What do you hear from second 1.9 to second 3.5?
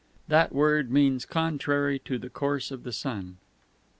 to the course of the Sun."